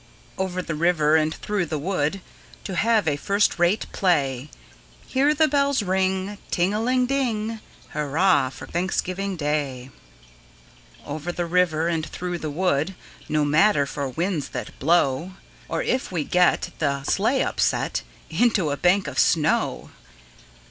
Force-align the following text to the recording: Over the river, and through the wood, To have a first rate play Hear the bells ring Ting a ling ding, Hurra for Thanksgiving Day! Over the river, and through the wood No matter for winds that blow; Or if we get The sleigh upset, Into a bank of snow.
Over 0.35 0.63
the 0.63 0.73
river, 0.73 1.15
and 1.15 1.31
through 1.31 1.67
the 1.67 1.77
wood, 1.77 2.21
To 2.63 2.73
have 2.75 3.07
a 3.07 3.17
first 3.17 3.59
rate 3.59 3.85
play 3.91 4.49
Hear 5.05 5.35
the 5.35 5.47
bells 5.47 5.83
ring 5.83 6.39
Ting 6.49 6.73
a 6.73 6.81
ling 6.81 7.05
ding, 7.05 7.59
Hurra 7.93 8.49
for 8.51 8.65
Thanksgiving 8.65 9.35
Day! 9.35 9.91
Over 11.05 11.31
the 11.31 11.45
river, 11.45 11.87
and 11.87 12.03
through 12.03 12.39
the 12.39 12.49
wood 12.49 12.95
No 13.29 13.45
matter 13.45 13.85
for 13.85 14.09
winds 14.09 14.49
that 14.49 14.79
blow; 14.79 15.33
Or 15.69 15.83
if 15.83 16.11
we 16.11 16.23
get 16.23 16.71
The 16.79 17.03
sleigh 17.03 17.43
upset, 17.43 18.01
Into 18.31 18.71
a 18.71 18.77
bank 18.77 19.05
of 19.05 19.19
snow. 19.19 19.91